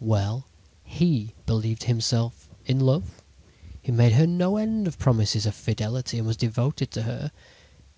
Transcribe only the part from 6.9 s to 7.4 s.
to her.